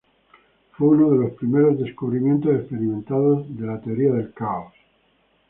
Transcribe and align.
Fue 0.71 0.87
uno 0.87 1.11
de 1.11 1.17
los 1.25 1.33
primeros 1.33 1.77
descubrimientos 1.77 2.55
experimentales 2.55 3.55
de 3.55 3.67
la 3.67 3.79
Teoría 3.79 4.11
del 4.13 4.33
caos. 4.33 4.73